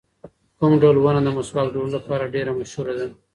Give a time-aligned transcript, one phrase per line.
[0.57, 3.07] کوم ډول ونه د مسواک جوړولو لپاره ډېره مشهوره ده؟